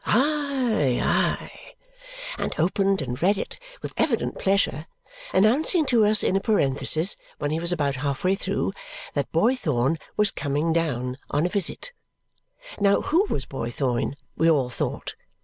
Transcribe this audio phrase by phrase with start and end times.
[0.03, 1.73] Aye, aye!"
[2.39, 4.87] and opened and read it with evident pleasure,
[5.31, 8.73] announcing to us in a parenthesis when he was about half way through,
[9.13, 11.91] that Boythorn was "coming down" on a visit.
[12.79, 15.13] Now who was Boythorn, we all thought.